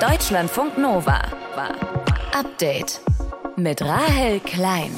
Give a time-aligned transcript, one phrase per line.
[0.00, 1.20] Deutschlandfunk Nova.
[2.32, 3.02] Update
[3.56, 4.92] mit Rahel Klein.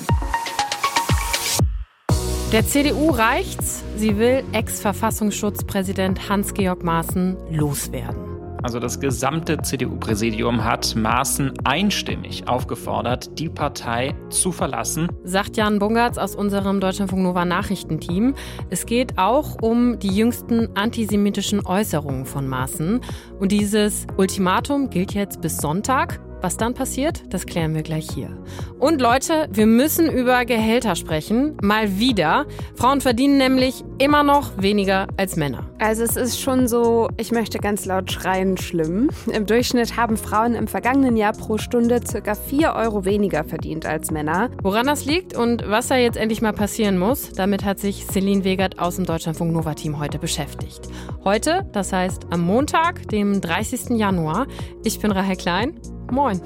[2.53, 3.83] Der CDU reicht's.
[3.97, 8.32] Sie will Ex-Verfassungsschutzpräsident Hans-Georg Maaßen loswerden.
[8.63, 15.09] Also das gesamte CDU-Präsidium hat Maaßen einstimmig aufgefordert, die Partei zu verlassen.
[15.25, 18.35] Sagt Jan Bungertz aus unserem Deutschlandfunk Nova Nachrichtenteam.
[18.71, 23.01] Es geht auch um die jüngsten antisemitischen Äußerungen von Maaßen.
[23.41, 26.21] Und dieses Ultimatum gilt jetzt bis Sonntag.
[26.43, 28.37] Was dann passiert, das klären wir gleich hier.
[28.81, 31.57] Und Leute, wir müssen über Gehälter sprechen.
[31.63, 32.47] Mal wieder.
[32.75, 35.71] Frauen verdienen nämlich immer noch weniger als Männer.
[35.79, 39.09] Also es ist schon so, ich möchte ganz laut schreien, schlimm.
[39.33, 44.11] Im Durchschnitt haben Frauen im vergangenen Jahr pro Stunde circa 4 Euro weniger verdient als
[44.11, 44.51] Männer.
[44.65, 48.43] Woran das liegt und was da jetzt endlich mal passieren muss, damit hat sich Celine
[48.43, 50.89] Wegert aus dem Deutschlandfunk Nova Team heute beschäftigt.
[51.23, 53.91] Heute, das heißt am Montag, dem 30.
[53.91, 54.49] Januar.
[54.83, 55.79] Ich bin Rahel Klein.
[56.13, 56.43] Moin.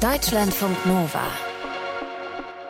[0.00, 1.20] Deutschlandfunk Nova.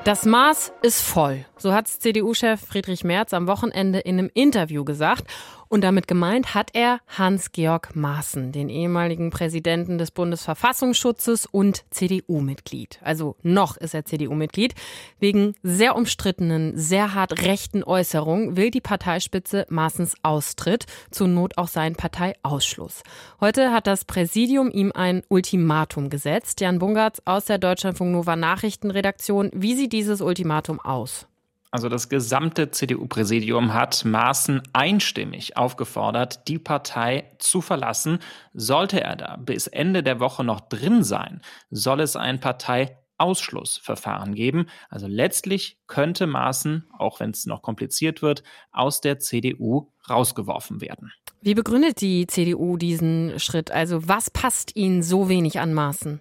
[0.03, 1.45] Das Maß ist voll.
[1.57, 5.29] So hat CDU-Chef Friedrich Merz am Wochenende in einem Interview gesagt.
[5.73, 13.01] Und damit gemeint hat er Hans-Georg Maaßen, den ehemaligen Präsidenten des Bundesverfassungsschutzes und CDU-Mitglied.
[13.03, 14.75] Also noch ist er CDU-Mitglied.
[15.19, 21.69] Wegen sehr umstrittenen, sehr hart rechten Äußerungen will die Parteispitze Maaßens Austritt, zur Not auch
[21.69, 23.03] seinen Parteiausschluss.
[23.41, 26.61] Heute hat das Präsidium ihm ein Ultimatum gesetzt.
[26.61, 29.51] Jan Bungartz aus der Deutschlandfunk Nova Nachrichtenredaktion.
[29.55, 31.29] Wie sieht dieses Ultimatum aus?
[31.75, 38.19] Also das gesamte CDU-Präsidium hat Maaßen einstimmig aufgefordert, die Partei zu verlassen.
[38.53, 44.67] Sollte er da bis Ende der Woche noch drin sein, soll es ein Parteiausschlussverfahren geben.
[44.91, 51.11] Also letztlich könnte Maaßen, auch wenn es noch kompliziert wird, aus der CDU rausgeworfen werden.
[51.41, 53.71] Wie begründet die CDU diesen Schritt?
[53.71, 56.21] Also was passt Ihnen so wenig an Maaßen?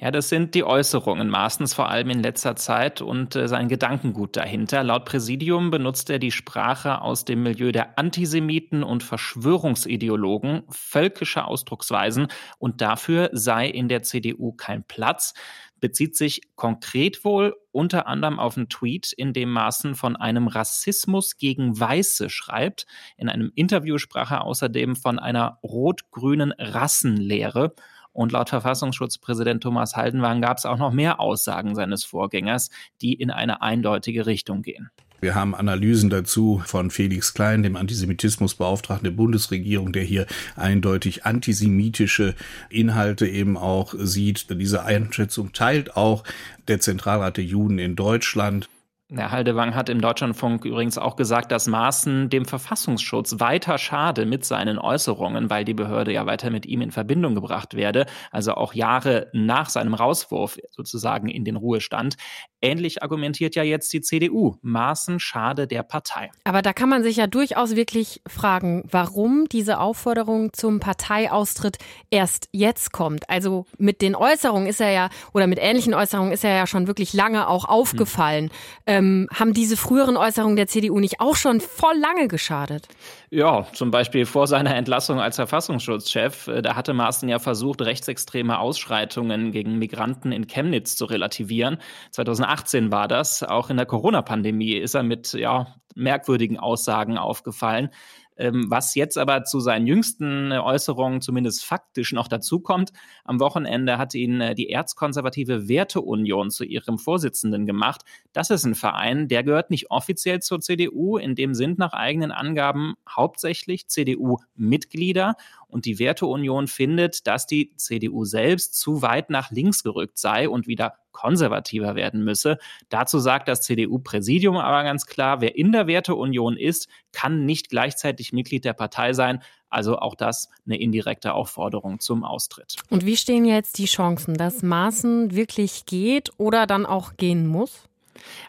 [0.00, 4.36] Ja, das sind die Äußerungen Maaßens vor allem in letzter Zeit und äh, sein Gedankengut
[4.36, 4.82] dahinter.
[4.84, 12.28] Laut Präsidium benutzt er die Sprache aus dem Milieu der Antisemiten und Verschwörungsideologen, völkische Ausdrucksweisen
[12.58, 15.34] und dafür sei in der CDU kein Platz
[15.80, 21.36] bezieht sich konkret wohl unter anderem auf einen Tweet, in dem Maaßen von einem Rassismus
[21.36, 22.86] gegen Weiße schreibt.
[23.16, 27.74] In einem Interview sprach er außerdem von einer rot-grünen Rassenlehre.
[28.18, 32.68] Und laut Verfassungsschutzpräsident Thomas Haldenwang gab es auch noch mehr Aussagen seines Vorgängers,
[33.00, 34.90] die in eine eindeutige Richtung gehen.
[35.20, 42.34] Wir haben Analysen dazu von Felix Klein, dem Antisemitismusbeauftragten der Bundesregierung, der hier eindeutig antisemitische
[42.70, 44.46] Inhalte eben auch sieht.
[44.50, 46.24] Diese Einschätzung teilt auch
[46.66, 48.68] der Zentralrat der Juden in Deutschland.
[49.10, 54.44] Herr Haldewang hat im Deutschlandfunk übrigens auch gesagt, dass Maaßen dem Verfassungsschutz weiter schade mit
[54.44, 58.74] seinen Äußerungen, weil die Behörde ja weiter mit ihm in Verbindung gebracht werde, also auch
[58.74, 62.18] Jahre nach seinem Rauswurf sozusagen in den Ruhestand.
[62.60, 64.56] Ähnlich argumentiert ja jetzt die CDU.
[64.62, 66.30] Maaßen schade der Partei.
[66.42, 71.78] Aber da kann man sich ja durchaus wirklich fragen, warum diese Aufforderung zum Parteiaustritt
[72.10, 73.30] erst jetzt kommt.
[73.30, 76.88] Also mit den Äußerungen ist er ja, oder mit ähnlichen Äußerungen ist er ja schon
[76.88, 78.46] wirklich lange auch aufgefallen.
[78.46, 78.50] Hm.
[78.86, 82.88] Ähm, haben diese früheren Äußerungen der CDU nicht auch schon voll lange geschadet?
[83.30, 86.48] Ja, zum Beispiel vor seiner Entlassung als Verfassungsschutzchef.
[86.48, 91.78] Äh, da hatte Maaßen ja versucht, rechtsextreme Ausschreitungen gegen Migranten in Chemnitz zu relativieren.
[92.10, 92.47] 2018
[92.90, 93.42] war das.
[93.42, 97.90] Auch in der Corona-Pandemie ist er mit ja, merkwürdigen Aussagen aufgefallen.
[98.38, 102.92] Ähm, was jetzt aber zu seinen jüngsten Äußerungen zumindest faktisch noch dazukommt.
[103.24, 108.02] Am Wochenende hat ihn äh, die erzkonservative Werteunion zu ihrem Vorsitzenden gemacht.
[108.32, 111.18] Das ist ein Verein, der gehört nicht offiziell zur CDU.
[111.18, 115.34] In dem sind nach eigenen Angaben hauptsächlich CDU-Mitglieder.
[115.68, 120.66] Und die Werteunion findet, dass die CDU selbst zu weit nach links gerückt sei und
[120.66, 122.58] wieder konservativer werden müsse.
[122.88, 128.32] Dazu sagt das CDU-Präsidium aber ganz klar, wer in der Werteunion ist, kann nicht gleichzeitig
[128.32, 129.42] Mitglied der Partei sein.
[129.68, 132.76] Also auch das eine indirekte Aufforderung zum Austritt.
[132.88, 137.88] Und wie stehen jetzt die Chancen, dass Maaßen wirklich geht oder dann auch gehen muss?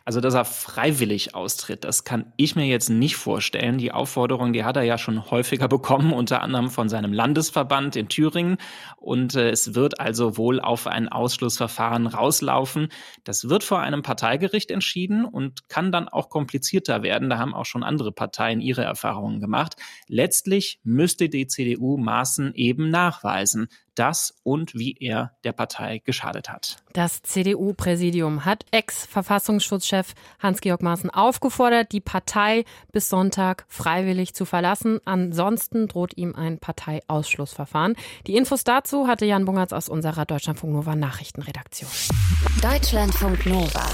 [0.05, 3.77] Also, dass er freiwillig austritt, das kann ich mir jetzt nicht vorstellen.
[3.77, 8.07] Die Aufforderung, die hat er ja schon häufiger bekommen, unter anderem von seinem Landesverband in
[8.07, 8.57] Thüringen.
[8.97, 12.89] Und äh, es wird also wohl auf ein Ausschlussverfahren rauslaufen.
[13.23, 17.29] Das wird vor einem Parteigericht entschieden und kann dann auch komplizierter werden.
[17.29, 19.75] Da haben auch schon andere Parteien ihre Erfahrungen gemacht.
[20.07, 23.67] Letztlich müsste die CDU Maßen eben nachweisen,
[23.99, 26.77] das und wie er der Partei geschadet hat.
[26.93, 34.99] Das CDU-Präsidium hat Ex-Verfassungsschutzchef Hans-Georg Maaßen aufgefordert, die Partei bis Sonntag freiwillig zu verlassen.
[35.05, 37.95] Ansonsten droht ihm ein Parteiausschlussverfahren.
[38.25, 41.89] Die Infos dazu hatte Jan Bungertz aus unserer Deutschlandfunk Nova Nachrichtenredaktion.
[42.61, 43.85] Deutschlandfunk Nova.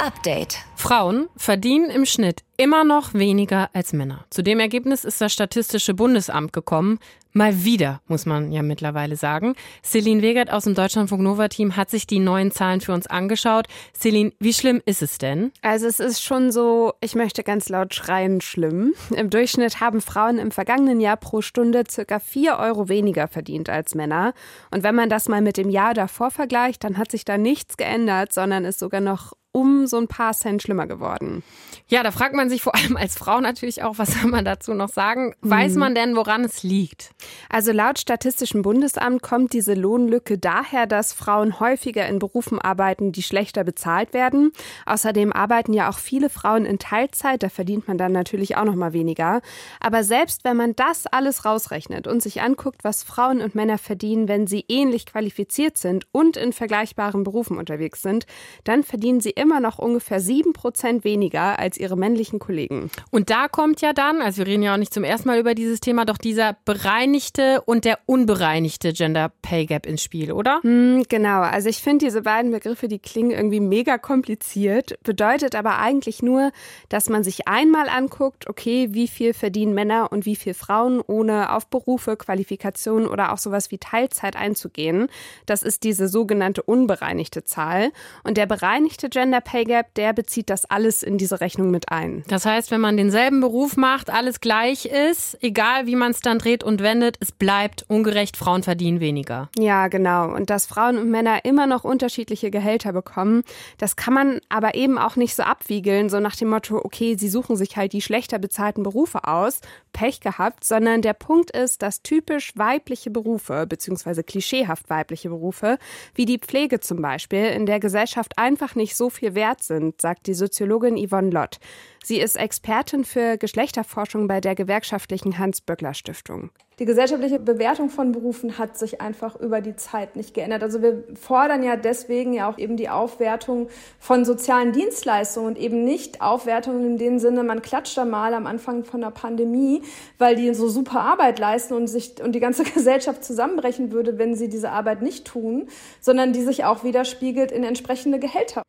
[0.00, 0.56] Update.
[0.76, 4.24] Frauen verdienen im Schnitt immer noch weniger als Männer.
[4.30, 6.98] Zu dem Ergebnis ist das Statistische Bundesamt gekommen.
[7.32, 9.54] Mal wieder, muss man ja mittlerweile sagen.
[9.84, 13.66] Celine Wegert aus dem Deutschlandfunk Nova Team hat sich die neuen Zahlen für uns angeschaut.
[13.94, 15.52] Celine, wie schlimm ist es denn?
[15.62, 18.94] Also es ist schon so, ich möchte ganz laut schreien, schlimm.
[19.14, 23.94] Im Durchschnitt haben Frauen im vergangenen Jahr pro Stunde circa 4 Euro weniger verdient als
[23.94, 24.34] Männer.
[24.72, 27.76] Und wenn man das mal mit dem Jahr davor vergleicht, dann hat sich da nichts
[27.76, 31.42] geändert, sondern ist sogar noch um so ein paar Cent schlimmer geworden.
[31.90, 34.74] Ja, da fragt man sich vor allem als Frau natürlich auch, was soll man dazu
[34.74, 35.34] noch sagen?
[35.40, 35.78] Weiß mhm.
[35.80, 37.10] man denn, woran es liegt?
[37.48, 43.24] Also laut Statistischem Bundesamt kommt diese Lohnlücke daher, dass Frauen häufiger in Berufen arbeiten, die
[43.24, 44.52] schlechter bezahlt werden.
[44.86, 48.76] Außerdem arbeiten ja auch viele Frauen in Teilzeit, da verdient man dann natürlich auch noch
[48.76, 49.40] mal weniger.
[49.80, 54.28] Aber selbst wenn man das alles rausrechnet und sich anguckt, was Frauen und Männer verdienen,
[54.28, 58.26] wenn sie ähnlich qualifiziert sind und in vergleichbaren Berufen unterwegs sind,
[58.62, 62.90] dann verdienen sie immer noch ungefähr sieben Prozent weniger als ihre männlichen Kollegen.
[63.10, 65.54] Und da kommt ja dann, also wir reden ja auch nicht zum ersten Mal über
[65.54, 70.60] dieses Thema, doch dieser bereinigte und der unbereinigte Gender Pay Gap ins Spiel, oder?
[70.62, 75.78] Hm, genau, also ich finde diese beiden Begriffe, die klingen irgendwie mega kompliziert, bedeutet aber
[75.78, 76.52] eigentlich nur,
[76.88, 81.52] dass man sich einmal anguckt, okay, wie viel verdienen Männer und wie viel Frauen, ohne
[81.52, 85.08] auf Berufe, Qualifikationen oder auch sowas wie Teilzeit einzugehen.
[85.46, 87.92] Das ist diese sogenannte unbereinigte Zahl.
[88.24, 92.24] Und der bereinigte Gender Pay Gap, der bezieht das alles in diese Rechnung mit ein.
[92.28, 96.38] Das heißt, wenn man denselben Beruf macht, alles gleich ist, egal wie man es dann
[96.38, 99.48] dreht und wendet, es bleibt ungerecht, Frauen verdienen weniger.
[99.58, 100.32] Ja, genau.
[100.34, 103.42] Und dass Frauen und Männer immer noch unterschiedliche Gehälter bekommen,
[103.78, 107.28] das kann man aber eben auch nicht so abwiegeln, so nach dem Motto, okay, sie
[107.28, 109.60] suchen sich halt die schlechter bezahlten Berufe aus,
[109.92, 115.78] Pech gehabt, sondern der Punkt ist, dass typisch weibliche Berufe, beziehungsweise klischeehaft weibliche Berufe,
[116.14, 120.26] wie die Pflege zum Beispiel, in der Gesellschaft einfach nicht so viel wert sind, sagt
[120.26, 121.58] die Soziologin Yvonne Lott.
[122.02, 126.50] Sie ist Expertin für Geschlechterforschung bei der gewerkschaftlichen Hans-Böckler-Stiftung.
[126.78, 130.62] Die gesellschaftliche Bewertung von Berufen hat sich einfach über die Zeit nicht geändert.
[130.62, 133.68] Also wir fordern ja deswegen ja auch eben die Aufwertung
[133.98, 138.46] von sozialen Dienstleistungen und eben nicht Aufwertung in dem Sinne, man klatscht da mal am
[138.46, 139.82] Anfang von der Pandemie,
[140.16, 144.34] weil die so super Arbeit leisten und sich und die ganze Gesellschaft zusammenbrechen würde, wenn
[144.34, 145.68] sie diese Arbeit nicht tun,
[146.00, 148.62] sondern die sich auch widerspiegelt in entsprechende Gehälter.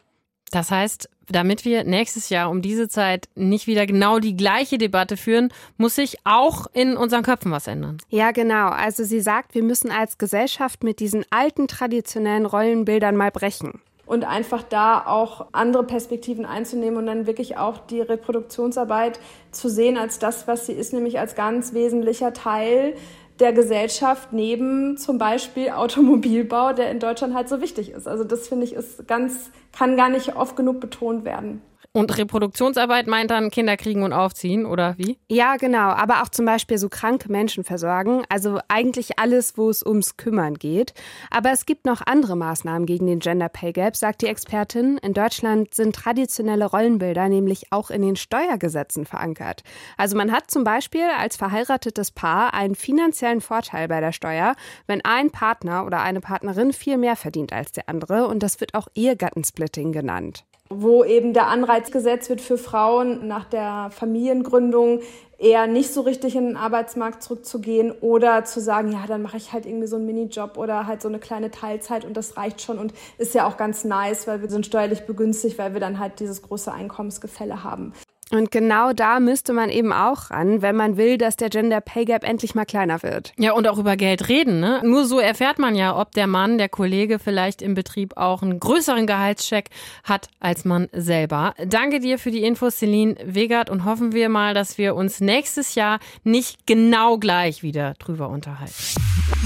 [0.51, 5.17] Das heißt, damit wir nächstes Jahr um diese Zeit nicht wieder genau die gleiche Debatte
[5.17, 7.97] führen, muss sich auch in unseren Köpfen was ändern.
[8.09, 8.69] Ja, genau.
[8.69, 13.81] Also sie sagt, wir müssen als Gesellschaft mit diesen alten traditionellen Rollenbildern mal brechen
[14.11, 19.97] und einfach da auch andere Perspektiven einzunehmen und dann wirklich auch die Reproduktionsarbeit zu sehen
[19.97, 22.95] als das, was sie ist, nämlich als ganz wesentlicher Teil
[23.41, 28.07] der Gesellschaft neben zum Beispiel Automobilbau, der in Deutschland halt so wichtig ist.
[28.07, 31.61] Also das finde ich ist ganz, kann gar nicht oft genug betont werden.
[31.93, 35.17] Und Reproduktionsarbeit meint dann Kinder kriegen und aufziehen, oder wie?
[35.29, 35.89] Ja, genau.
[35.89, 38.23] Aber auch zum Beispiel so kranke Menschen versorgen.
[38.29, 40.93] Also eigentlich alles, wo es ums Kümmern geht.
[41.31, 44.99] Aber es gibt noch andere Maßnahmen gegen den Gender Pay Gap, sagt die Expertin.
[44.99, 49.63] In Deutschland sind traditionelle Rollenbilder nämlich auch in den Steuergesetzen verankert.
[49.97, 54.55] Also man hat zum Beispiel als verheiratetes Paar einen finanziellen Vorteil bei der Steuer,
[54.87, 58.27] wenn ein Partner oder eine Partnerin viel mehr verdient als der andere.
[58.27, 63.45] Und das wird auch Ehegattensplitting genannt wo eben der Anreiz gesetzt wird für Frauen nach
[63.45, 65.01] der Familiengründung
[65.37, 69.51] eher nicht so richtig in den Arbeitsmarkt zurückzugehen oder zu sagen, ja, dann mache ich
[69.51, 72.77] halt irgendwie so einen Minijob oder halt so eine kleine Teilzeit und das reicht schon
[72.77, 76.19] und ist ja auch ganz nice, weil wir sind steuerlich begünstigt, weil wir dann halt
[76.19, 77.93] dieses große Einkommensgefälle haben.
[78.31, 82.05] Und genau da müsste man eben auch ran, wenn man will, dass der Gender Pay
[82.05, 83.33] Gap endlich mal kleiner wird.
[83.37, 84.59] Ja, und auch über Geld reden.
[84.59, 84.81] Ne?
[84.83, 88.59] Nur so erfährt man ja, ob der Mann, der Kollege vielleicht im Betrieb auch einen
[88.59, 89.69] größeren Gehaltscheck
[90.03, 91.53] hat als man selber.
[91.65, 95.75] Danke dir für die Infos, Celine Wegert, und hoffen wir mal, dass wir uns nächstes
[95.75, 98.73] Jahr nicht genau gleich wieder drüber unterhalten.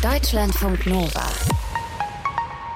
[0.01, 1.25] Deutschlandfunk Nova.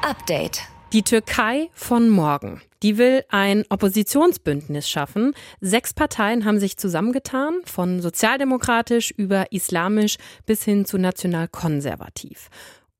[0.02, 0.62] Update.
[0.92, 2.62] Die Türkei von morgen.
[2.82, 5.36] Die will ein Oppositionsbündnis schaffen.
[5.62, 10.18] Sechs Parteien haben sich zusammengetan, von sozialdemokratisch über islamisch
[10.48, 12.50] bis hin zu nationalkonservativ.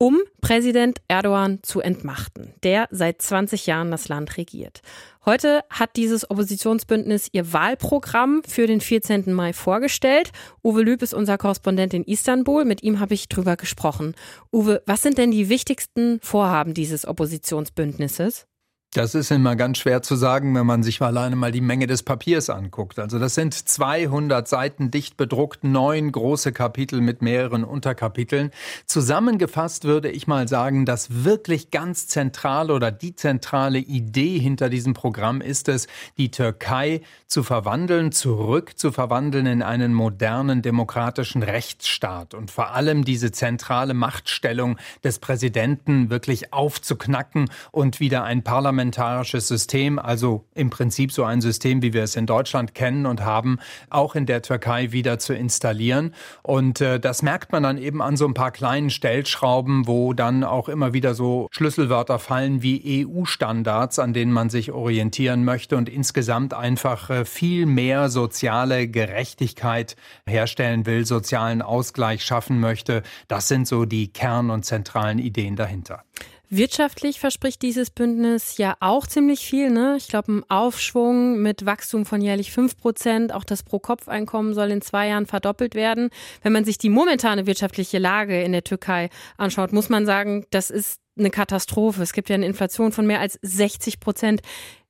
[0.02, 4.80] Um Präsident Erdogan zu entmachten, der seit 20 Jahren das Land regiert.
[5.26, 9.30] Heute hat dieses Oppositionsbündnis ihr Wahlprogramm für den 14.
[9.34, 10.32] Mai vorgestellt.
[10.64, 12.64] Uwe Lüb ist unser Korrespondent in Istanbul.
[12.64, 14.14] Mit ihm habe ich drüber gesprochen.
[14.50, 18.46] Uwe, was sind denn die wichtigsten Vorhaben dieses Oppositionsbündnisses?
[18.92, 22.02] Das ist immer ganz schwer zu sagen, wenn man sich alleine mal die Menge des
[22.02, 22.98] Papiers anguckt.
[22.98, 28.50] Also das sind 200 Seiten dicht bedruckt, neun große Kapitel mit mehreren Unterkapiteln.
[28.86, 34.92] Zusammengefasst würde ich mal sagen, das wirklich ganz zentrale oder die zentrale Idee hinter diesem
[34.92, 35.86] Programm ist es,
[36.18, 43.04] die Türkei zu verwandeln, zurück zu verwandeln in einen modernen demokratischen Rechtsstaat und vor allem
[43.04, 50.70] diese zentrale Machtstellung des Präsidenten wirklich aufzuknacken und wieder ein Parlament parlamentarisches System, also im
[50.70, 53.58] Prinzip so ein System, wie wir es in Deutschland kennen und haben,
[53.90, 56.14] auch in der Türkei wieder zu installieren.
[56.42, 60.44] Und äh, das merkt man dann eben an so ein paar kleinen Stellschrauben, wo dann
[60.44, 65.90] auch immer wieder so Schlüsselwörter fallen wie EU-Standards, an denen man sich orientieren möchte und
[65.90, 69.96] insgesamt einfach äh, viel mehr soziale Gerechtigkeit
[70.26, 73.02] herstellen will, sozialen Ausgleich schaffen möchte.
[73.28, 76.04] Das sind so die Kern- und zentralen Ideen dahinter.
[76.52, 79.70] Wirtschaftlich verspricht dieses Bündnis ja auch ziemlich viel.
[79.70, 79.94] Ne?
[79.96, 83.32] Ich glaube, ein Aufschwung mit Wachstum von jährlich 5 Prozent.
[83.32, 86.10] Auch das Pro-Kopf-Einkommen soll in zwei Jahren verdoppelt werden.
[86.42, 90.70] Wenn man sich die momentane wirtschaftliche Lage in der Türkei anschaut, muss man sagen, das
[90.70, 92.02] ist eine Katastrophe.
[92.02, 94.40] Es gibt ja eine Inflation von mehr als 60 Prozent.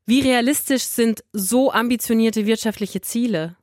[0.06, 3.56] Wie realistisch sind so ambitionierte wirtschaftliche Ziele?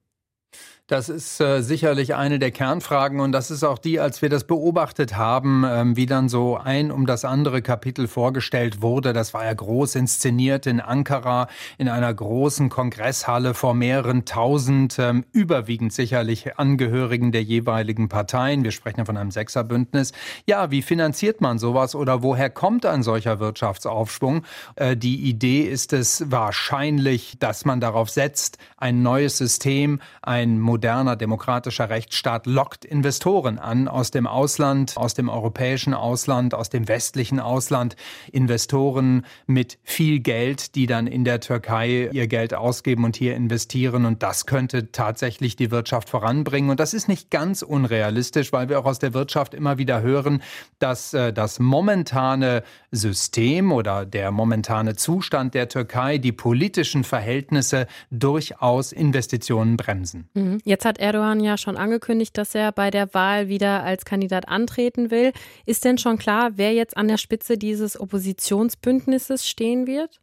[0.89, 4.45] Das ist äh, sicherlich eine der Kernfragen und das ist auch die, als wir das
[4.45, 9.11] beobachtet haben, ähm, wie dann so ein um das andere Kapitel vorgestellt wurde.
[9.11, 15.25] Das war ja groß inszeniert in Ankara in einer großen Kongresshalle vor mehreren tausend, ähm,
[15.33, 18.63] überwiegend sicherlich Angehörigen der jeweiligen Parteien.
[18.63, 20.13] Wir sprechen ja von einem Sechserbündnis.
[20.45, 24.45] Ja, wie finanziert man sowas oder woher kommt ein solcher Wirtschaftsaufschwung?
[24.77, 31.15] Äh, die Idee ist es wahrscheinlich, dass man darauf setzt, ein neues System, ein moderner
[31.15, 37.39] demokratischer Rechtsstaat lockt Investoren an aus dem Ausland, aus dem europäischen Ausland, aus dem westlichen
[37.39, 37.95] Ausland.
[38.31, 44.05] Investoren mit viel Geld, die dann in der Türkei ihr Geld ausgeben und hier investieren.
[44.05, 46.69] Und das könnte tatsächlich die Wirtschaft voranbringen.
[46.69, 50.43] Und das ist nicht ganz unrealistisch, weil wir auch aus der Wirtschaft immer wieder hören,
[50.77, 58.91] dass äh, das momentane System oder der momentane Zustand der Türkei die politischen Verhältnisse durchaus
[58.91, 60.29] Investitionen bremsen.
[60.35, 60.59] Mhm.
[60.67, 65.11] Jetzt hat Erdogan ja schon angekündigt, dass er bei der Wahl wieder als Kandidat antreten
[65.11, 65.31] will.
[65.65, 70.19] Ist denn schon klar, wer jetzt an der Spitze dieses Oppositionsbündnisses stehen wird?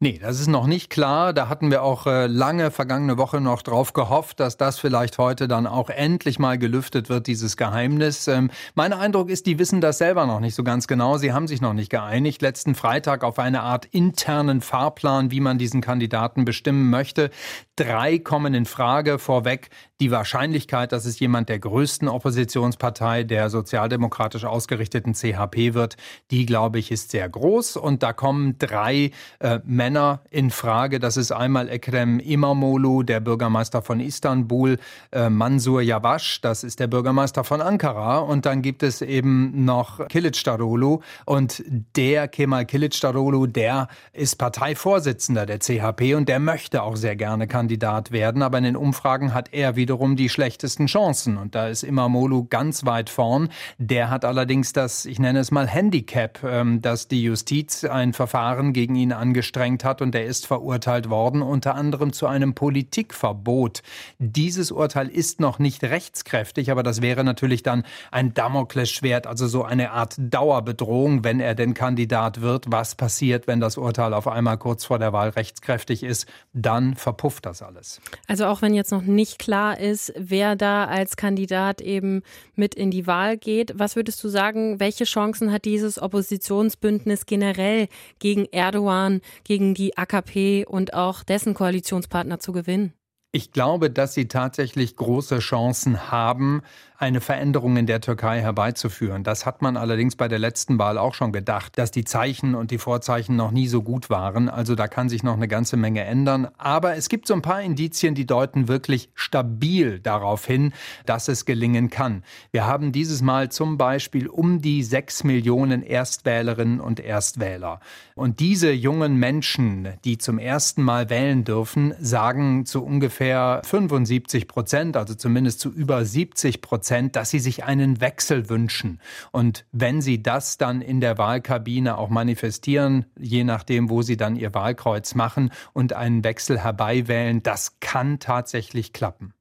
[0.00, 1.32] Nee, das ist noch nicht klar.
[1.32, 5.46] Da hatten wir auch äh, lange vergangene Woche noch drauf gehofft, dass das vielleicht heute
[5.46, 8.26] dann auch endlich mal gelüftet wird, dieses Geheimnis.
[8.26, 11.16] Ähm, mein Eindruck ist, die wissen das selber noch nicht so ganz genau.
[11.16, 12.42] Sie haben sich noch nicht geeinigt.
[12.42, 17.30] Letzten Freitag auf eine Art internen Fahrplan, wie man diesen Kandidaten bestimmen möchte.
[17.76, 19.18] Drei kommen in Frage.
[19.20, 19.70] Vorweg
[20.00, 25.96] die Wahrscheinlichkeit, dass es jemand der größten Oppositionspartei, der sozialdemokratisch ausgerichteten CHP wird,
[26.32, 27.76] die, glaube ich, ist sehr groß.
[27.76, 30.98] Und da kommen drei äh, Männer in Frage.
[30.98, 34.78] Das ist einmal Ekrem Imamoglu, der Bürgermeister von Istanbul,
[35.12, 38.18] äh, Mansur Yavaş, das ist der Bürgermeister von Ankara.
[38.18, 41.00] Und dann gibt es eben noch Kilicdaroglu.
[41.24, 41.62] Und
[41.94, 48.10] der Kemal Kilicdaroglu, der ist Parteivorsitzender der CHP und der möchte auch sehr gerne Kandidat
[48.10, 48.42] werden.
[48.42, 51.36] Aber in den Umfragen hat er wiederum die schlechtesten Chancen.
[51.36, 53.50] Und da ist Imamoglu ganz weit vorn.
[53.76, 58.72] Der hat allerdings das, ich nenne es mal Handicap, ähm, dass die Justiz ein Verfahren
[58.72, 63.82] gegen ihn angestrengt hat und er ist verurteilt worden, unter anderem zu einem Politikverbot.
[64.18, 69.64] Dieses Urteil ist noch nicht rechtskräftig, aber das wäre natürlich dann ein Damoklesschwert, also so
[69.64, 72.72] eine Art Dauerbedrohung, wenn er denn Kandidat wird.
[72.72, 76.26] Was passiert, wenn das Urteil auf einmal kurz vor der Wahl rechtskräftig ist?
[76.54, 78.00] Dann verpufft das alles.
[78.28, 82.22] Also auch wenn jetzt noch nicht klar ist, wer da als Kandidat eben
[82.54, 87.88] mit in die Wahl geht, was würdest du sagen, welche Chancen hat dieses Oppositionsbündnis generell
[88.18, 92.92] gegen Erdogan, gegen die AKP und auch dessen Koalitionspartner zu gewinnen?
[93.36, 96.62] Ich glaube, dass sie tatsächlich große Chancen haben,
[96.96, 99.24] eine Veränderung in der Türkei herbeizuführen.
[99.24, 102.70] Das hat man allerdings bei der letzten Wahl auch schon gedacht, dass die Zeichen und
[102.70, 104.48] die Vorzeichen noch nie so gut waren.
[104.48, 106.46] Also da kann sich noch eine ganze Menge ändern.
[106.56, 110.72] Aber es gibt so ein paar Indizien, die deuten wirklich stabil darauf hin,
[111.04, 112.22] dass es gelingen kann.
[112.52, 117.80] Wir haben dieses Mal zum Beispiel um die sechs Millionen Erstwählerinnen und Erstwähler.
[118.14, 124.48] Und diese jungen Menschen, die zum ersten Mal wählen dürfen, sagen zu ungefähr ungefähr 75
[124.48, 129.00] Prozent, also zumindest zu über 70 Prozent, dass sie sich einen Wechsel wünschen.
[129.32, 134.36] Und wenn sie das dann in der Wahlkabine auch manifestieren, je nachdem, wo sie dann
[134.36, 139.32] ihr Wahlkreuz machen und einen Wechsel herbeiwählen, das kann tatsächlich klappen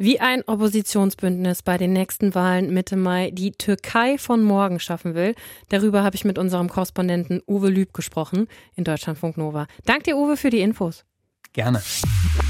[0.00, 5.34] wie ein Oppositionsbündnis bei den nächsten Wahlen Mitte Mai die Türkei von morgen schaffen will.
[5.70, 9.66] Darüber habe ich mit unserem Korrespondenten Uwe Lüb gesprochen in Deutschlandfunk Nova.
[9.86, 11.04] Dank dir, Uwe, für die Infos.
[11.52, 11.82] Gerne.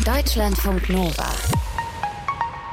[0.05, 1.31] Deutschlandfunk Nova.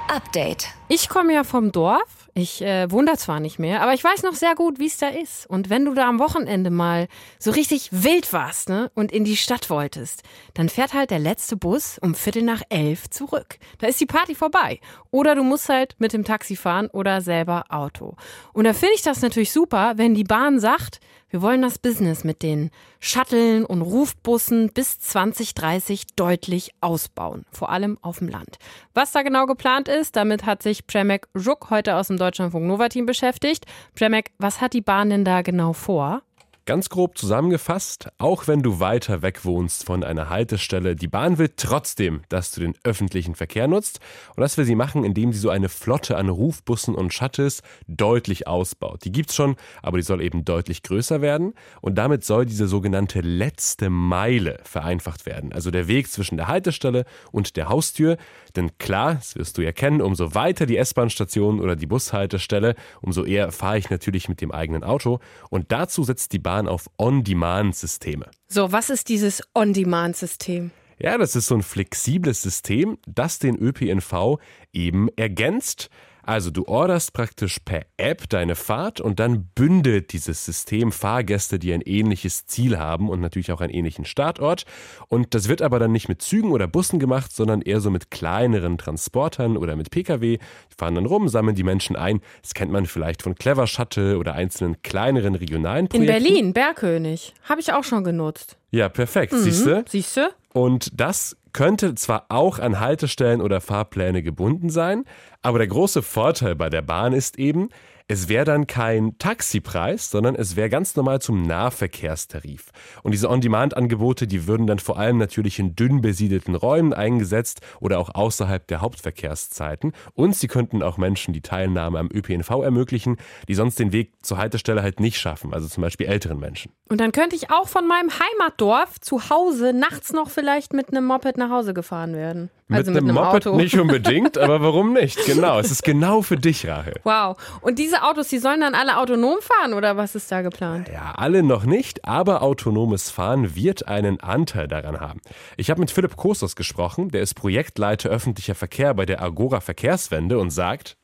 [0.08, 0.67] Update.
[0.88, 2.29] Ich komme ja vom Dorf.
[2.34, 4.98] Ich äh, wohne da zwar nicht mehr, aber ich weiß noch sehr gut, wie es
[4.98, 5.48] da ist.
[5.48, 7.08] Und wenn du da am Wochenende mal
[7.39, 11.55] so richtig wild warst ne, und in die Stadt wolltest, dann fährt halt der letzte
[11.55, 13.58] Bus um Viertel nach elf zurück.
[13.77, 14.79] Da ist die Party vorbei.
[15.12, 18.15] Oder du musst halt mit dem Taxi fahren oder selber Auto.
[18.51, 21.00] Und da finde ich das natürlich super, wenn die Bahn sagt,
[21.36, 27.98] wir wollen das Business mit den Shuttlen und Rufbussen bis 2030 deutlich ausbauen, vor allem
[28.01, 28.58] auf dem Land.
[28.94, 32.88] Was da genau geplant ist, damit hat sich Przemek Żuk heute aus dem Deutschlandfunk Nova
[32.88, 33.65] Team beschäftigt.
[33.96, 36.22] Przemek, was hat die Bahn denn da genau vor?
[36.67, 41.51] Ganz grob zusammengefasst, auch wenn du weiter weg wohnst von einer Haltestelle, die Bahn will
[41.55, 44.00] trotzdem, dass du den öffentlichen Verkehr nutzt.
[44.36, 48.48] Und das will sie machen, indem sie so eine Flotte an Rufbussen und Shuttles deutlich
[48.48, 49.05] ausbaut.
[49.05, 51.53] Die gibt's schon, aber die soll eben deutlich größer werden.
[51.81, 55.53] Und damit soll diese sogenannte letzte Meile vereinfacht werden.
[55.53, 58.17] Also der Weg zwischen der Haltestelle und der Haustür.
[58.55, 63.24] Denn klar, das wirst du ja kennen, umso weiter die S-Bahn-Station oder die Bushaltestelle, umso
[63.24, 65.19] eher fahre ich natürlich mit dem eigenen Auto.
[65.51, 68.27] Und dazu setzt die Bahn Bahn auf On-Demand-Systeme.
[68.47, 70.71] So, was ist dieses On-Demand-System?
[70.97, 74.39] Ja, das ist so ein flexibles System, das den ÖPNV
[74.71, 75.89] eben ergänzt.
[76.25, 81.72] Also du orderst praktisch per App deine Fahrt und dann bündelt dieses System Fahrgäste, die
[81.72, 84.65] ein ähnliches Ziel haben und natürlich auch einen ähnlichen Startort.
[85.08, 88.10] Und das wird aber dann nicht mit Zügen oder Bussen gemacht, sondern eher so mit
[88.10, 90.38] kleineren Transportern oder mit Pkw.
[90.38, 92.22] Die fahren dann rum, sammeln die Menschen ein.
[92.41, 96.15] Das kennt man vielleicht von Clever Shuttle oder einzelnen kleineren regionalen Projekten.
[96.15, 97.34] In Berlin, Bergkönig.
[97.44, 98.58] Habe ich auch schon genutzt.
[98.72, 99.32] Ja, perfekt.
[99.32, 99.38] Mhm.
[99.38, 99.86] Siehst du?
[99.88, 100.29] Siehst du?
[100.53, 105.05] Und das könnte zwar auch an Haltestellen oder Fahrpläne gebunden sein,
[105.41, 107.69] aber der große Vorteil bei der Bahn ist eben,
[108.07, 112.71] es wäre dann kein Taxipreis, sondern es wäre ganz normal zum Nahverkehrstarif.
[113.01, 117.97] Und diese On-Demand-Angebote, die würden dann vor allem natürlich in dünn besiedelten Räumen eingesetzt oder
[117.97, 119.93] auch außerhalb der Hauptverkehrszeiten.
[120.13, 124.38] Und sie könnten auch Menschen die Teilnahme am ÖPNV ermöglichen, die sonst den Weg zur
[124.38, 126.71] Haltestelle halt nicht schaffen, also zum Beispiel älteren Menschen.
[126.88, 131.06] Und dann könnte ich auch von meinem Heimatdorf zu Hause nachts noch vielleicht mit einem
[131.06, 132.51] Moped nach Hause gefahren werden.
[132.69, 133.58] Also mit, mit einem, einem Moped Auto.
[133.58, 135.19] nicht unbedingt, aber warum nicht?
[135.25, 136.93] Genau, es ist genau für dich, Rahel.
[137.03, 137.38] Wow.
[137.62, 140.89] Und diese Autos, die sollen dann alle autonom fahren oder was ist da geplant?
[140.89, 145.21] Ja, alle noch nicht, aber autonomes Fahren wird einen Anteil daran haben.
[145.58, 150.39] Ich habe mit Philipp Kostos gesprochen, der ist Projektleiter öffentlicher Verkehr bei der Agora Verkehrswende
[150.39, 150.97] und sagt,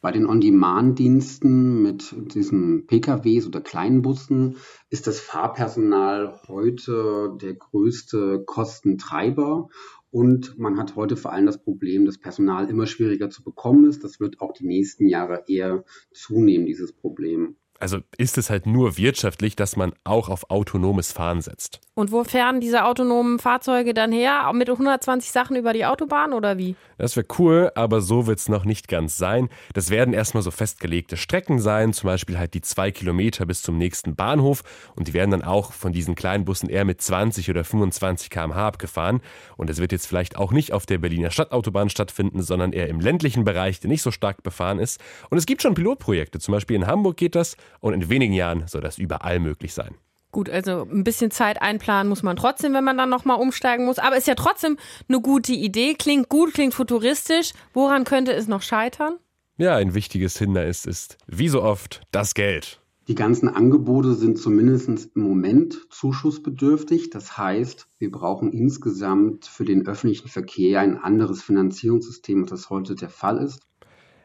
[0.00, 4.58] bei den On-Demand-Diensten mit diesen PKWs oder kleinen Bussen
[4.90, 9.68] ist das Fahrpersonal heute der größte Kostentreiber
[10.10, 14.04] und man hat heute vor allem das Problem, dass Personal immer schwieriger zu bekommen ist.
[14.04, 18.96] Das wird auch die nächsten Jahre eher zunehmen, dieses Problem also ist es halt nur
[18.96, 21.80] wirtschaftlich, dass man auch auf autonomes Fahren setzt.
[21.94, 24.48] Und wo fahren diese autonomen Fahrzeuge dann her?
[24.52, 26.76] Mit 120 Sachen über die Autobahn oder wie?
[26.96, 29.48] Das wäre cool, aber so wird es noch nicht ganz sein.
[29.74, 33.78] Das werden erstmal so festgelegte Strecken sein, zum Beispiel halt die zwei Kilometer bis zum
[33.78, 34.62] nächsten Bahnhof.
[34.94, 38.66] Und die werden dann auch von diesen kleinen Bussen eher mit 20 oder 25 km/h
[38.66, 39.20] abgefahren.
[39.56, 43.00] Und das wird jetzt vielleicht auch nicht auf der Berliner Stadtautobahn stattfinden, sondern eher im
[43.00, 45.00] ländlichen Bereich, der nicht so stark befahren ist.
[45.30, 46.38] Und es gibt schon Pilotprojekte.
[46.38, 49.94] Zum Beispiel in Hamburg geht das und in wenigen Jahren soll das überall möglich sein.
[50.30, 53.98] Gut, also ein bisschen Zeit einplanen muss man trotzdem, wenn man dann nochmal umsteigen muss.
[53.98, 54.76] Aber ist ja trotzdem
[55.08, 55.94] eine gute Idee.
[55.94, 57.52] Klingt gut, klingt futuristisch.
[57.72, 59.14] Woran könnte es noch scheitern?
[59.56, 62.80] Ja, ein wichtiges Hindernis ist, wie so oft, das Geld.
[63.08, 67.08] Die ganzen Angebote sind zumindest im Moment zuschussbedürftig.
[67.08, 72.94] Das heißt, wir brauchen insgesamt für den öffentlichen Verkehr ein anderes Finanzierungssystem, als das heute
[72.94, 73.60] der Fall ist.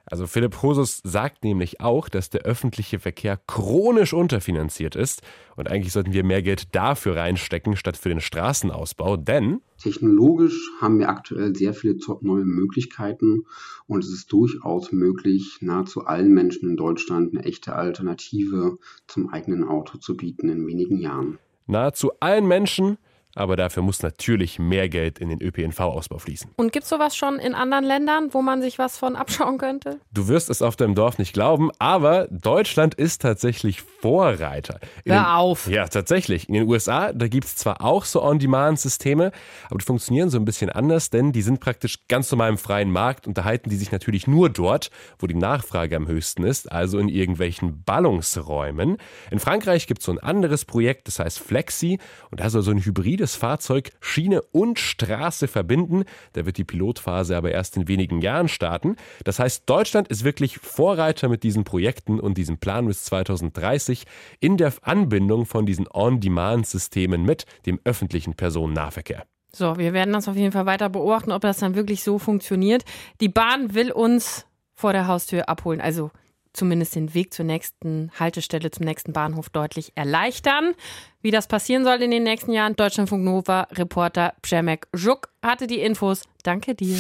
[0.06, 5.22] Also Philipp Hosus sagt nämlich auch, dass der öffentliche Verkehr chronisch unterfinanziert ist
[5.56, 11.00] und eigentlich sollten wir mehr Geld dafür reinstecken statt für den Straßenausbau, denn technologisch haben
[11.00, 13.46] wir aktuell sehr viele neue Möglichkeiten
[13.88, 19.64] und es ist durchaus möglich, nahezu allen Menschen in Deutschland eine echte Alternative zum eigenen
[19.64, 21.40] Auto zu bieten in wenigen Jahren.
[21.66, 22.98] Nahezu allen Menschen
[23.36, 26.52] aber dafür muss natürlich mehr Geld in den ÖPNV-Ausbau fließen.
[26.56, 30.00] Und gibt es sowas schon in anderen Ländern, wo man sich was von abschauen könnte?
[30.14, 34.80] Du wirst es auf deinem Dorf nicht glauben, aber Deutschland ist tatsächlich Vorreiter.
[35.04, 35.68] In Hör den, auf!
[35.68, 36.48] Ja, tatsächlich.
[36.48, 39.32] In den USA, da gibt es zwar auch so On-Demand-Systeme,
[39.70, 42.92] aber die funktionieren so ein bisschen anders, denn die sind praktisch ganz normal im freien
[42.92, 46.72] Markt und da halten die sich natürlich nur dort, wo die Nachfrage am höchsten ist,
[46.72, 48.98] also in irgendwelchen Ballungsräumen.
[49.32, 52.72] In Frankreich gibt es so ein anderes Projekt, das heißt Flexi und da soll so
[52.72, 56.04] ein hybrides Fahrzeug Schiene und Straße verbinden.
[56.34, 58.98] Da wird die Pilotphase aber erst in wenigen Jahren starten.
[59.24, 64.06] Das heißt, Deutschland ist wirklich Vorreiter mit diesen Projekten und diesem Plan bis 2030
[64.40, 69.26] in der Anbindung von diesen On-Demand-Systemen mit dem öffentlichen Personennahverkehr.
[69.56, 72.84] So, wir werden das auf jeden Fall weiter beobachten, ob das dann wirklich so funktioniert.
[73.22, 76.10] Die Bahn will uns vor der Haustür abholen, also
[76.54, 80.74] zumindest den Weg zur nächsten Haltestelle, zum nächsten Bahnhof deutlich erleichtern.
[81.22, 85.80] Wie das passieren soll in den nächsten Jahren, Deutschlandfunk Nova Reporter Przemek Juk hatte die
[85.80, 86.24] Infos.
[86.44, 86.98] Danke dir.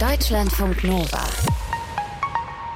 [0.00, 1.24] Deutschlandfunk Nova.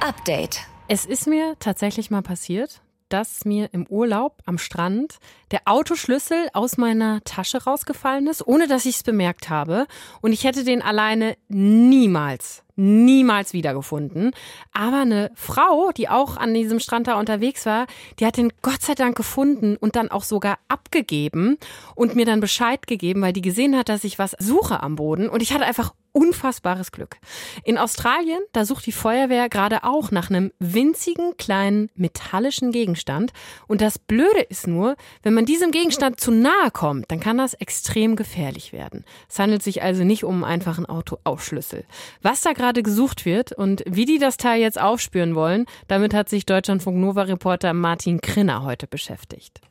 [0.01, 0.61] Update.
[0.87, 2.81] Es ist mir tatsächlich mal passiert,
[3.13, 5.19] dass mir im Urlaub am Strand
[5.51, 9.85] der Autoschlüssel aus meiner Tasche rausgefallen ist, ohne dass ich es bemerkt habe.
[10.21, 14.31] Und ich hätte den alleine niemals, niemals wiedergefunden.
[14.71, 17.87] Aber eine Frau, die auch an diesem Strand da unterwegs war,
[18.19, 21.57] die hat den Gott sei Dank gefunden und dann auch sogar abgegeben
[21.95, 25.29] und mir dann Bescheid gegeben, weil die gesehen hat, dass ich was suche am Boden.
[25.29, 27.17] Und ich hatte einfach unfassbares Glück.
[27.63, 33.33] In Australien, da sucht die Feuerwehr gerade auch nach einem winzigen kleinen metallischen Gegenstand.
[33.67, 37.53] Und das Blöde ist nur, wenn man diesem Gegenstand zu nahe kommt, dann kann das
[37.53, 39.03] extrem gefährlich werden.
[39.27, 41.83] Es handelt sich also nicht um einen einfachen Autoaufschlüssel.
[42.21, 46.29] Was da gerade gesucht wird und wie die das Teil jetzt aufspüren wollen, damit hat
[46.29, 49.61] sich Deutschlandfunk Nova Reporter Martin Krinner heute beschäftigt.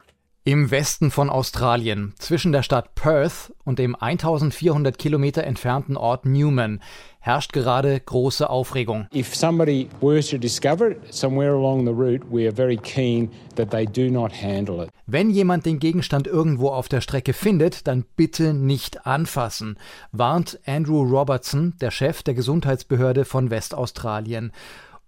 [0.44, 6.80] Im Westen von Australien, zwischen der Stadt Perth und dem 1400 Kilometer entfernten Ort Newman,
[7.20, 9.06] herrscht gerade große Aufregung.
[9.14, 13.70] If somebody were to discover it somewhere along the route, we are very keen that
[13.70, 14.90] they do not handle it.
[15.06, 19.78] Wenn jemand den Gegenstand irgendwo auf der Strecke findet, dann bitte nicht anfassen,
[20.10, 24.50] warnt Andrew Robertson, der Chef der Gesundheitsbehörde von Westaustralien.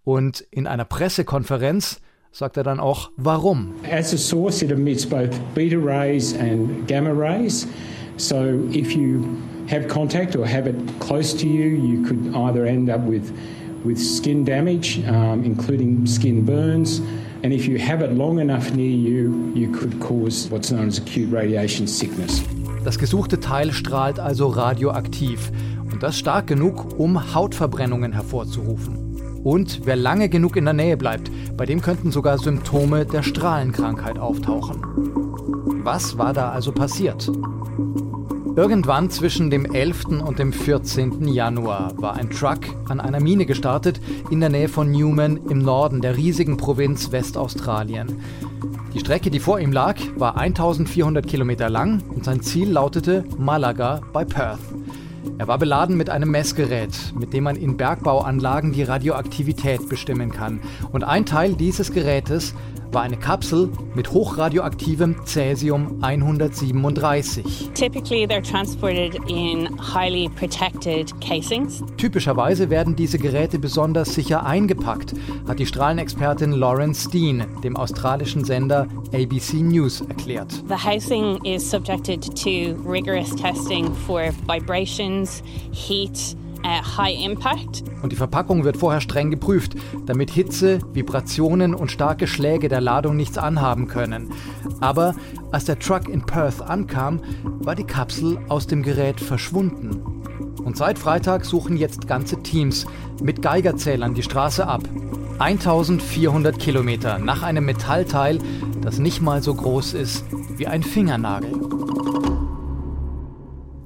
[0.05, 2.01] Und in einer Pressekonferenz
[2.35, 3.69] sagt er dann auch, warum.
[3.91, 7.67] As a source it emits both beta rays and gamma rays.
[8.17, 8.37] So
[8.73, 9.25] if you
[9.71, 13.33] have contact or have it close to you, you could either end up with
[13.85, 17.01] with skin damage, um, including skin burns.
[17.43, 20.99] And if you have it long enough near you, you could cause what's known as
[20.99, 22.43] acute radiation sickness.
[22.85, 25.53] Das gesuchte Teil strahlt also radioaktiv
[25.93, 29.04] und das stark genug, um Hautverbrennungen hervorzurufen.
[29.45, 34.19] Und wer lange genug in der Nähe bleibt, bei dem könnten sogar Symptome der Strahlenkrankheit
[34.19, 34.83] auftauchen.
[35.85, 37.31] Was war da also passiert?
[38.57, 40.23] Irgendwann zwischen dem 11.
[40.25, 41.29] und dem 14.
[41.29, 46.01] Januar war ein Truck an einer Mine gestartet in der Nähe von Newman im Norden
[46.01, 48.23] der riesigen Provinz Westaustralien.
[48.95, 54.01] Die Strecke, die vor ihm lag, war 1400 Kilometer lang und sein Ziel lautete Malaga
[54.13, 54.74] bei Perth.
[55.39, 60.61] Er war beladen mit einem Messgerät, mit dem man in Bergbauanlagen die Radioaktivität bestimmen kann.
[60.93, 62.55] Und ein Teil dieses Gerätes
[62.95, 67.71] war eine Kapsel mit hochradioaktivem Cäsium 137.
[67.75, 71.83] Typically they're transported in highly protected casings.
[71.97, 75.15] Typischerweise werden diese Geräte besonders sicher eingepackt,
[75.49, 80.63] hat die Strahlenexpertin Lauren Steen dem australischen Sender ABC News erklärt.
[80.69, 87.85] The housing is subjected to rigorous testing for vibrations, heat, high impact.
[88.03, 89.75] Und die Verpackung wird vorher streng geprüft,
[90.07, 94.31] damit Hitze, Vibrationen und starke Schläge der Ladung nichts anhaben können.
[94.81, 95.15] Aber
[95.53, 100.03] als der Truck in Perth ankam, war die Kapsel aus dem Gerät verschwunden.
[100.65, 102.87] Und seit Freitag suchen jetzt ganze Teams
[103.23, 104.83] mit Geigerzählern die Straße ab.
[105.39, 108.39] 1400 Kilometer nach einem Metallteil,
[108.81, 110.25] das nicht mal so groß ist
[110.57, 111.53] wie ein Fingernagel.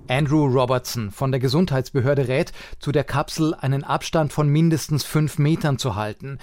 [0.09, 5.79] Andrew Robertson von der Gesundheitsbehörde rät, zu der Kapsel einen Abstand von mindestens fünf Metern
[5.79, 6.39] zu halten.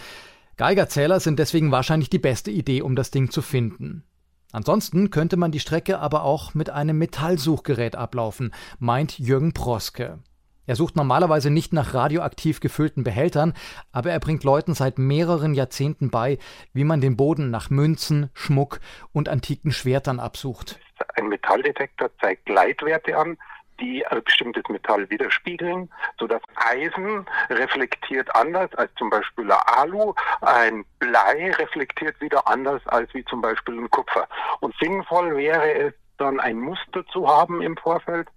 [0.58, 4.04] Geigerzähler sind deswegen wahrscheinlich die beste Idee, um das Ding zu finden.
[4.52, 10.20] Ansonsten könnte man die Strecke aber auch mit einem Metallsuchgerät ablaufen, meint Jürgen Proske.
[10.68, 13.54] Er sucht normalerweise nicht nach radioaktiv gefüllten Behältern,
[13.92, 16.40] aber er bringt Leuten seit mehreren Jahrzehnten bei,
[16.74, 18.80] wie man den Boden nach Münzen, Schmuck
[19.12, 20.80] und antiken Schwertern absucht.
[21.16, 23.38] Ein Metalldetektor zeigt Leitwerte an,
[23.80, 31.52] die ein bestimmtes Metall widerspiegeln, sodass Eisen reflektiert anders als zum Beispiel Alu, ein Blei
[31.52, 34.28] reflektiert wieder anders als wie zum Beispiel ein Kupfer.
[34.62, 38.30] Und sinnvoll wäre es, dann ein Muster zu haben im Vorfeld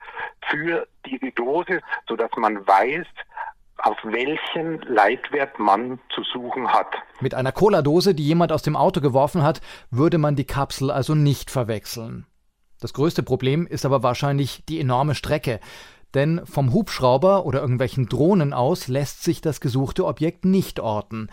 [0.51, 3.07] für diese Dose, sodass man weiß,
[3.79, 6.93] auf welchen Leitwert man zu suchen hat.
[7.21, 11.15] Mit einer Cola-Dose, die jemand aus dem Auto geworfen hat, würde man die Kapsel also
[11.15, 12.27] nicht verwechseln.
[12.81, 15.61] Das größte Problem ist aber wahrscheinlich die enorme Strecke.
[16.15, 21.29] Denn vom Hubschrauber oder irgendwelchen Drohnen aus lässt sich das gesuchte Objekt nicht orten.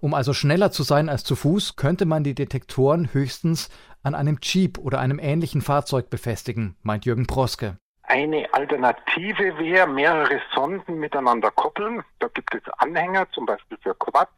[0.00, 3.70] Um also schneller zu sein als zu Fuß, könnte man die Detektoren höchstens
[4.02, 7.78] an einem Jeep oder einem ähnlichen Fahrzeug befestigen, meint Jürgen Proske.
[8.02, 12.02] Eine Alternative wäre, mehrere Sonden miteinander koppeln.
[12.18, 14.28] Da gibt es Anhänger, zum Beispiel für Quad,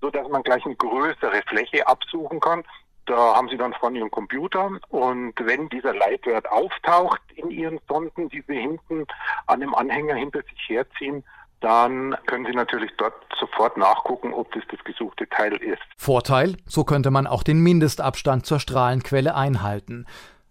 [0.00, 2.64] sodass man gleich eine größere Fläche absuchen kann.
[3.06, 8.28] Da haben Sie dann von Ihrem Computer und wenn dieser Leitwert auftaucht in Ihren Sonden,
[8.28, 9.06] die Sie hinten
[9.46, 11.24] an dem Anhänger hinter sich herziehen,
[11.60, 15.82] dann können Sie natürlich dort sofort nachgucken, ob das das gesuchte Teil ist.
[15.96, 20.06] Vorteil, so könnte man auch den Mindestabstand zur Strahlenquelle einhalten.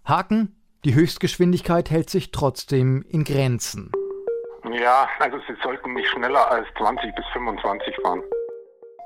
[0.05, 3.91] Haken, die Höchstgeschwindigkeit hält sich trotzdem in Grenzen.
[4.71, 8.23] Ja, also Sie sollten nicht schneller als 20 bis 25 fahren.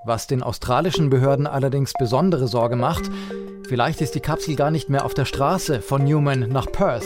[0.06, 3.04] Was den australischen Behörden allerdings besondere Sorge macht,
[3.68, 7.06] vielleicht ist die Kapsel gar nicht mehr auf der Straße von Newman nach Perth.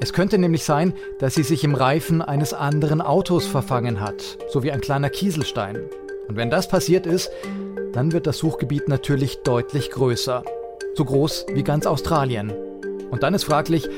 [0.00, 4.62] Es könnte nämlich sein, dass sie sich im Reifen eines anderen Autos verfangen hat, so
[4.62, 5.78] wie ein kleiner Kieselstein.
[6.26, 7.30] Und wenn das passiert ist,
[7.92, 10.42] dann wird das Suchgebiet natürlich deutlich größer.
[10.94, 12.52] So groß wie ganz Australien.
[13.10, 13.88] Und dann ist fraglich,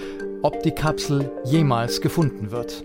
[0.43, 2.85] ob die Kapsel jemals gefunden wird.